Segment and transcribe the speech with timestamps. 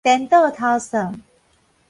[0.03, 1.21] 顛倒頭算